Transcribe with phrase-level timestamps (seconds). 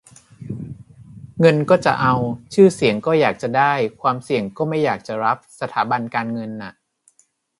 [1.39, 2.13] เงินก็จะเอา
[2.53, 6.73] ชื่อเสียงก็อยากจะได้ ความเสี่ยงก็ไม่อยากจะรับ สถาบันการเงินน่ะ